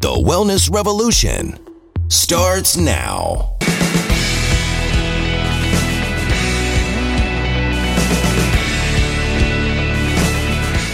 [0.00, 1.58] The Wellness Revolution
[2.06, 3.56] starts now.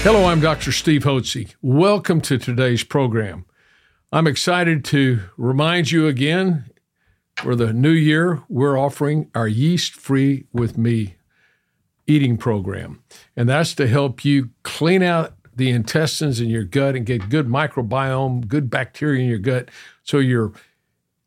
[0.03, 0.73] Hello, I'm Dr.
[0.73, 1.55] Steve Hotze.
[1.61, 3.45] Welcome to today's program.
[4.11, 6.71] I'm excited to remind you again
[7.37, 11.17] for the new year, we're offering our yeast free with me
[12.07, 13.03] eating program.
[13.37, 17.47] And that's to help you clean out the intestines in your gut and get good
[17.47, 19.69] microbiome, good bacteria in your gut
[20.03, 20.53] so your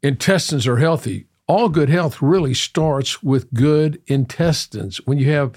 [0.02, 1.26] intestines are healthy.
[1.48, 4.98] All good health really starts with good intestines.
[5.06, 5.54] When you have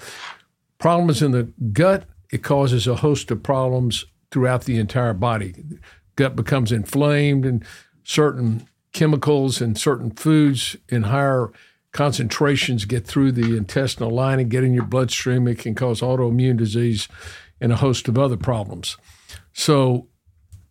[0.77, 5.53] problems in the gut, it causes a host of problems throughout the entire body.
[6.15, 7.65] Gut becomes inflamed and
[8.03, 11.51] certain chemicals and certain foods in higher
[11.91, 15.47] concentrations get through the intestinal lining, get in your bloodstream.
[15.47, 17.07] It can cause autoimmune disease
[17.61, 18.97] and a host of other problems.
[19.53, 20.07] So,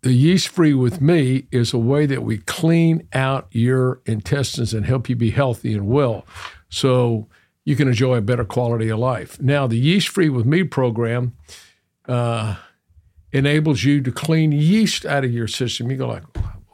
[0.03, 4.87] the yeast free with me is a way that we clean out your intestines and
[4.87, 6.27] help you be healthy and well.
[6.69, 7.29] So,
[7.65, 9.41] you can enjoy a better quality of life.
[9.41, 11.37] Now, the yeast free with me program
[12.09, 12.57] uh,
[13.33, 15.91] enables you to clean yeast out of your system.
[15.91, 16.25] You go like,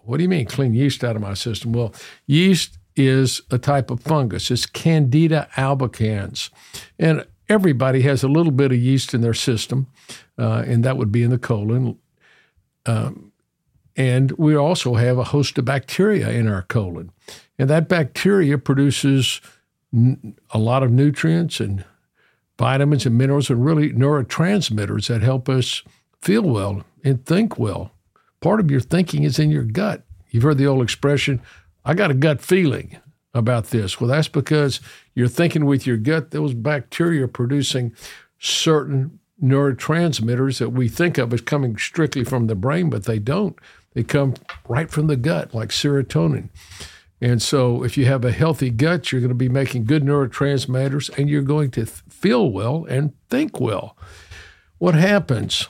[0.04, 1.72] what do you mean clean yeast out of my system?
[1.72, 1.92] Well,
[2.26, 4.50] yeast is a type of fungus.
[4.50, 6.50] It's Candida albicans.
[6.98, 9.86] And everybody has a little bit of yeast in their system,
[10.38, 11.98] uh, and that would be in the colon.
[12.84, 13.32] Um,
[13.96, 17.10] and we also have a host of bacteria in our colon.
[17.58, 19.40] And that bacteria produces
[19.92, 21.84] n- a lot of nutrients and
[22.58, 25.82] vitamins and minerals and really neurotransmitters that help us
[26.20, 27.92] feel well and think well.
[28.40, 30.02] Part of your thinking is in your gut.
[30.30, 31.40] You've heard the old expression,
[31.84, 32.98] I got a gut feeling
[33.36, 34.00] about this.
[34.00, 34.80] Well, that's because
[35.14, 37.94] you're thinking with your gut, those bacteria producing
[38.38, 43.56] certain neurotransmitters that we think of as coming strictly from the brain, but they don't.
[43.92, 44.34] They come
[44.68, 46.48] right from the gut, like serotonin.
[47.20, 51.16] And so, if you have a healthy gut, you're going to be making good neurotransmitters
[51.16, 53.96] and you're going to feel well and think well.
[54.78, 55.68] What happens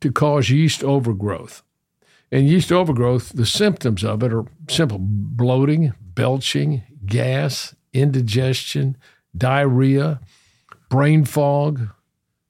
[0.00, 1.62] to cause yeast overgrowth?
[2.30, 8.96] And yeast overgrowth, the symptoms of it are simple bloating, belching, gas, indigestion,
[9.36, 10.20] diarrhea,
[10.88, 11.88] brain fog,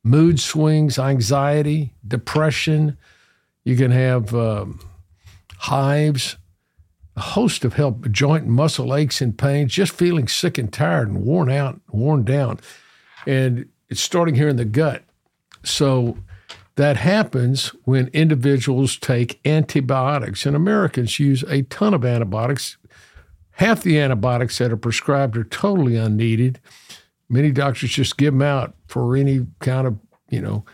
[0.02, 2.96] mood swings, anxiety, depression.
[3.64, 4.80] You can have um,
[5.58, 6.36] hives,
[7.16, 11.08] a host of health, joint and muscle aches and pains, just feeling sick and tired
[11.08, 12.60] and worn out, worn down.
[13.26, 15.04] And it's starting here in the gut.
[15.62, 16.18] So
[16.76, 22.76] that happens when individuals take antibiotics, and Americans use a ton of antibiotics.
[23.56, 26.60] Half the antibiotics that are prescribed are totally unneeded.
[27.28, 29.98] Many doctors just give them out for any kind of,
[30.28, 30.64] you know,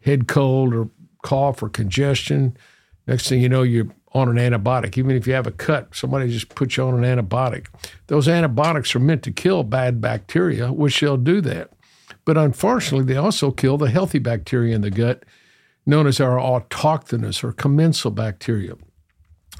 [0.00, 0.88] head cold or
[1.22, 2.56] cough or congestion.
[3.06, 4.96] Next thing you know, you're on an antibiotic.
[4.96, 7.66] Even if you have a cut, somebody just puts you on an antibiotic.
[8.06, 11.72] Those antibiotics are meant to kill bad bacteria, which they'll do that.
[12.24, 15.24] But unfortunately, they also kill the healthy bacteria in the gut
[15.86, 18.74] known as our autochthonous or commensal bacteria.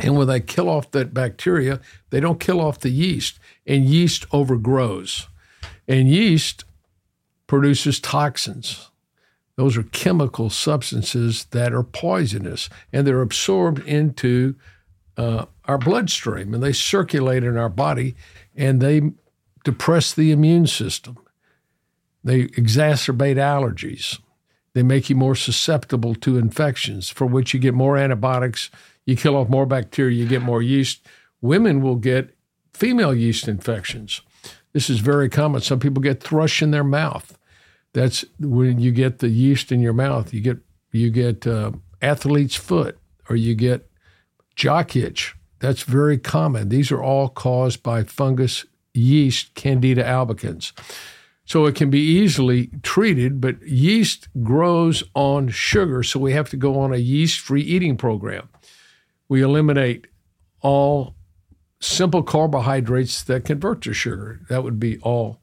[0.01, 4.27] And when they kill off that bacteria, they don't kill off the yeast, and yeast
[4.33, 5.27] overgrows.
[5.87, 6.65] And yeast
[7.47, 8.91] produces toxins.
[9.57, 14.55] Those are chemical substances that are poisonous, and they're absorbed into
[15.17, 18.15] uh, our bloodstream, and they circulate in our body,
[18.55, 19.01] and they
[19.65, 21.19] depress the immune system.
[22.23, 24.21] They exacerbate allergies.
[24.75, 28.71] They make you more susceptible to infections, for which you get more antibiotics,
[29.07, 31.07] you kill off more bacteria, you get more yeast.
[31.41, 32.37] Women will get
[32.73, 34.21] female yeast infections.
[34.73, 35.61] This is very common.
[35.61, 37.39] Some people get thrush in their mouth.
[37.95, 40.33] That's when you get the yeast in your mouth.
[40.33, 40.59] You get
[40.93, 42.99] you get uh, athlete's foot,
[43.29, 43.91] or you get
[44.55, 45.35] jock itch.
[45.61, 46.69] That's very common.
[46.69, 48.65] These are all caused by fungus
[48.95, 50.73] yeast, Candida albicans.
[51.49, 56.59] So it can be easily treated, but yeast grows on sugar, so we have to
[56.59, 58.51] go on a yeast free eating program.
[59.31, 60.09] We eliminate
[60.61, 61.15] all
[61.81, 64.41] simple carbohydrates that convert to sugar.
[64.51, 65.41] That would be all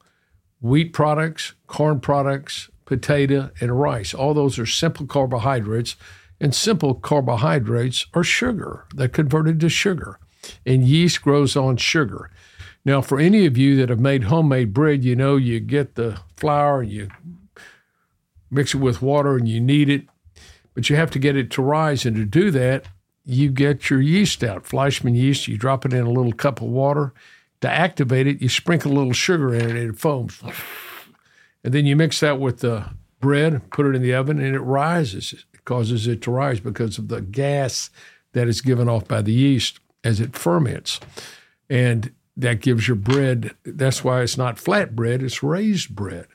[0.60, 4.14] wheat products, corn products, potato, and rice.
[4.14, 5.96] All those are simple carbohydrates,
[6.40, 10.20] and simple carbohydrates are sugar that converted to sugar.
[10.64, 12.30] And yeast grows on sugar.
[12.86, 16.20] Now, for any of you that have made homemade bread, you know you get the
[16.36, 17.08] flour, and you
[18.48, 20.06] mix it with water, and you knead it,
[20.72, 22.06] but you have to get it to rise.
[22.06, 22.86] And to do that,
[23.24, 25.48] you get your yeast out, Fleischmann yeast.
[25.48, 27.12] You drop it in a little cup of water.
[27.62, 30.40] To activate it, you sprinkle a little sugar in it, and it foams.
[31.64, 32.84] And then you mix that with the
[33.18, 35.32] bread, put it in the oven, and it rises.
[35.52, 37.90] It causes it to rise because of the gas
[38.30, 41.00] that is given off by the yeast as it ferments.
[41.68, 46.26] And that gives your bread, that's why it's not flat bread, it's raised bread.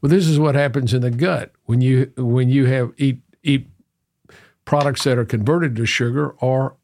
[0.00, 1.52] Well, this is what happens in the gut.
[1.64, 3.68] When you when you have eat eat
[4.64, 6.76] products that are converted to sugar or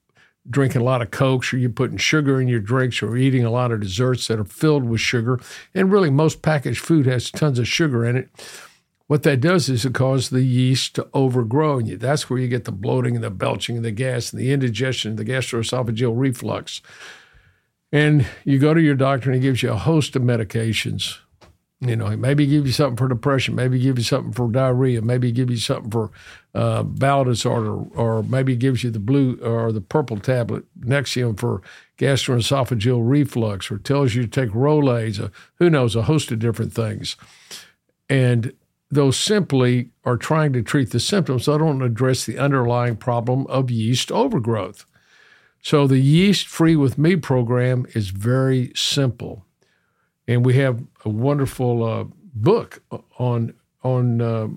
[0.48, 3.50] drinking a lot of cokes or you're putting sugar in your drinks or eating a
[3.50, 5.40] lot of desserts that are filled with sugar
[5.74, 8.28] and really most packaged food has tons of sugar in it
[9.06, 11.96] what that does is it causes the yeast to overgrow in you.
[11.98, 15.10] That's where you get the bloating and the belching and the gas and the indigestion
[15.10, 16.80] and the gastroesophageal reflux
[17.94, 21.18] and you go to your doctor and he gives you a host of medications
[21.86, 25.02] you know, he maybe give you something for depression, maybe give you something for diarrhea,
[25.02, 26.10] maybe give you something for
[26.54, 31.62] uh, bowel disorder, or maybe gives you the blue or the purple tablet Nexium for
[31.98, 37.16] gastroesophageal reflux, or tells you to take Rolaids, who knows, a host of different things.
[38.08, 38.54] And
[38.90, 41.46] those simply are trying to treat the symptoms.
[41.46, 44.86] They don't address the underlying problem of yeast overgrowth.
[45.64, 49.46] So the Yeast Free with Me program is very simple
[50.28, 52.82] and we have a wonderful uh, book
[53.18, 54.48] on on uh,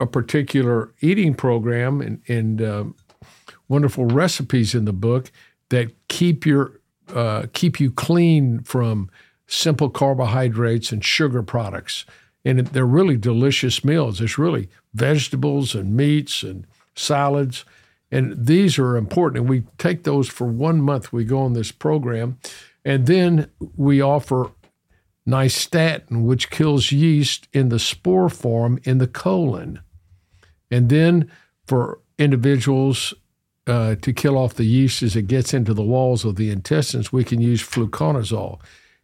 [0.00, 2.84] a particular eating program and, and uh,
[3.68, 5.30] wonderful recipes in the book
[5.68, 6.80] that keep your
[7.14, 9.08] uh, keep you clean from
[9.46, 12.04] simple carbohydrates and sugar products.
[12.44, 14.20] And they're really delicious meals.
[14.20, 16.66] It's really vegetables and meats and
[16.96, 17.64] salads.
[18.10, 19.42] And these are important.
[19.42, 21.12] And we take those for one month.
[21.12, 22.38] We go on this program.
[22.84, 24.50] And then we offer
[25.26, 29.80] nystatin, which kills yeast in the spore form in the colon.
[30.70, 31.30] And then
[31.66, 33.12] for individuals
[33.66, 37.12] uh, to kill off the yeast as it gets into the walls of the intestines,
[37.12, 38.58] we can use fluconazole.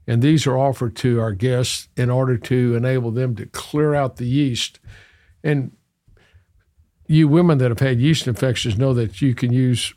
[0.06, 4.16] And these are offered to our guests in order to enable them to clear out
[4.16, 4.80] the yeast.
[5.42, 5.72] And
[7.06, 9.94] you women that have had yeast infections know that you can use,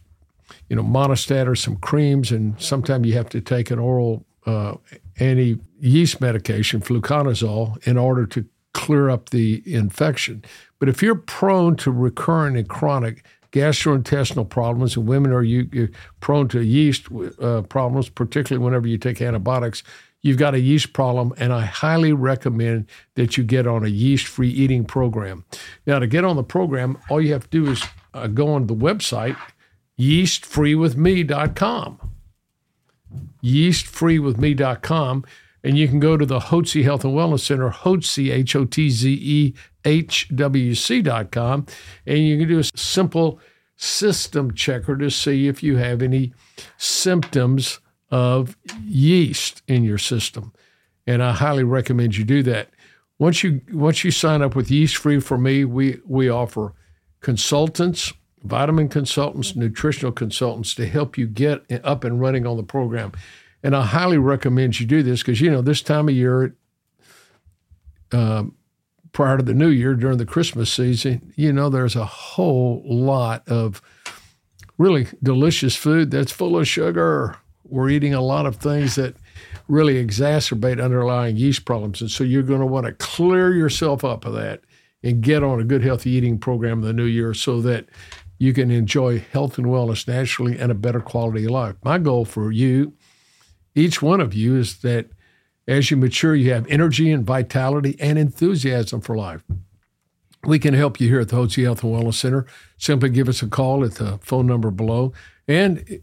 [0.69, 4.75] you know, Monistat or some creams, and sometimes you have to take an oral uh,
[5.19, 10.43] anti yeast medication, fluconazole, in order to clear up the infection.
[10.79, 15.89] But if you're prone to recurrent and chronic gastrointestinal problems, and women are you,
[16.19, 17.07] prone to yeast
[17.41, 19.83] uh, problems, particularly whenever you take antibiotics,
[20.27, 22.85] you've got a yeast problem, and I highly recommend
[23.15, 25.45] that you get on a yeast free eating program.
[25.85, 27.83] Now, to get on the program, all you have to do is
[28.13, 29.37] uh, go on the website,
[29.99, 32.11] yeastfreewithme.com.
[33.43, 35.25] Yeastfreewithme.com
[35.63, 38.89] and you can go to the Hotze Health and Wellness Center, Hotze, H O T
[38.89, 39.53] Z E
[39.83, 41.65] H W C.com,
[42.05, 43.39] and you can do a simple
[43.75, 46.33] system checker to see if you have any
[46.77, 47.79] symptoms
[48.09, 50.53] of yeast in your system.
[51.05, 52.69] And I highly recommend you do that.
[53.19, 56.73] Once you once you sign up with Yeast Free for Me, we we offer
[57.21, 58.13] consultants,
[58.43, 63.11] vitamin consultants, nutritional consultants to help you get up and running on the program.
[63.63, 66.55] And I highly recommend you do this because, you know, this time of year,
[68.11, 68.43] uh,
[69.11, 73.47] prior to the new year, during the Christmas season, you know, there's a whole lot
[73.47, 73.81] of
[74.77, 77.37] really delicious food that's full of sugar.
[77.69, 79.15] We're eating a lot of things that
[79.67, 82.01] really exacerbate underlying yeast problems.
[82.01, 84.61] And so you're going to want to clear yourself up of that
[85.03, 87.85] and get on a good, healthy eating program in the new year so that
[88.39, 91.75] you can enjoy health and wellness naturally and a better quality of life.
[91.83, 92.93] My goal for you
[93.77, 95.07] each one of you is that
[95.67, 99.43] as you mature, you have energy and vitality and enthusiasm for life.
[100.45, 102.47] We can help you here at the Hotze Health and Wellness Center.
[102.77, 105.13] Simply give us a call at the phone number below.
[105.47, 106.01] And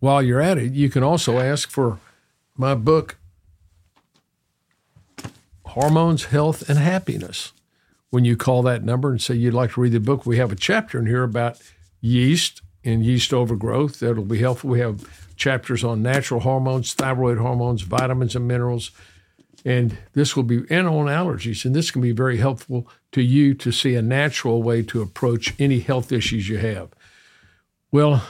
[0.00, 1.98] while you're at it, you can also ask for
[2.56, 3.16] my book,
[5.66, 7.52] Hormones, Health, and Happiness.
[8.10, 10.50] When you call that number and say you'd like to read the book, we have
[10.50, 11.60] a chapter in here about
[12.00, 14.70] yeast and yeast overgrowth that'll be helpful.
[14.70, 15.04] We have
[15.36, 18.90] chapters on natural hormones, thyroid hormones, vitamins and minerals.
[19.64, 21.64] And this will be, and on allergies.
[21.64, 25.54] And this can be very helpful to you to see a natural way to approach
[25.58, 26.90] any health issues you have.
[27.90, 28.24] Well,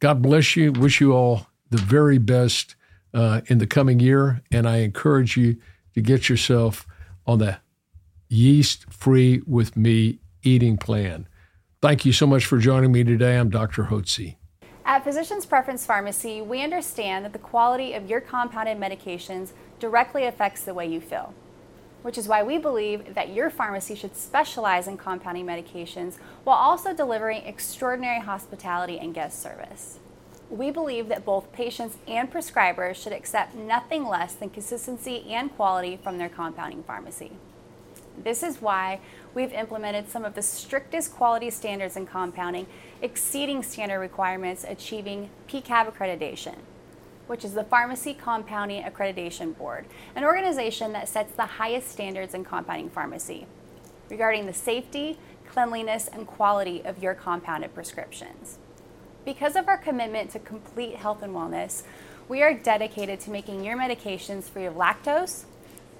[0.00, 0.72] God bless you.
[0.72, 2.76] Wish you all the very best
[3.14, 4.42] uh, in the coming year.
[4.52, 5.56] And I encourage you
[5.94, 6.86] to get yourself
[7.26, 7.58] on the
[8.28, 11.26] yeast free with me eating plan.
[11.80, 13.38] Thank you so much for joining me today.
[13.38, 13.84] I'm Dr.
[13.84, 14.36] Hotze.
[14.84, 20.62] At Physicians Preference Pharmacy, we understand that the quality of your compounded medications directly affects
[20.62, 21.34] the way you feel,
[22.06, 26.94] which is why we believe that your pharmacy should specialize in compounding medications while also
[26.94, 29.98] delivering extraordinary hospitality and guest service.
[30.48, 35.98] We believe that both patients and prescribers should accept nothing less than consistency and quality
[36.00, 37.32] from their compounding pharmacy.
[38.16, 39.00] This is why
[39.34, 42.68] we've implemented some of the strictest quality standards in compounding
[43.02, 46.54] exceeding standard requirements, achieving PCAB accreditation,
[47.26, 52.44] which is the Pharmacy Compounding Accreditation Board, an organization that sets the highest standards in
[52.44, 53.46] compounding pharmacy
[54.08, 55.18] regarding the safety,
[55.48, 58.58] cleanliness, and quality of your compounded prescriptions.
[59.24, 61.82] Because of our commitment to complete health and wellness,
[62.28, 65.44] we are dedicated to making your medications free of lactose,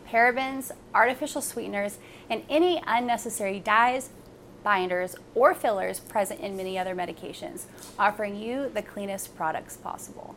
[0.08, 1.98] parabens, artificial sweeteners,
[2.30, 4.10] and any unnecessary dyes,
[4.62, 7.64] binders, or fillers present in many other medications,
[7.98, 10.36] offering you the cleanest products possible.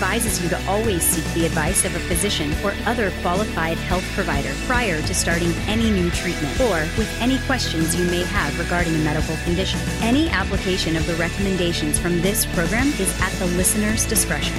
[0.00, 4.54] advises you to always seek the advice of a physician or other qualified health provider
[4.66, 8.98] prior to starting any new treatment or with any questions you may have regarding a
[9.00, 9.78] medical condition.
[10.00, 14.56] Any application of the recommendations from this program is at the listener's discretion.